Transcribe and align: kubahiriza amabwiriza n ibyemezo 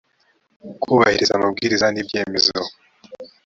kubahiriza 0.81 1.31
amabwiriza 1.35 1.85
n 1.89 1.95
ibyemezo 2.01 2.53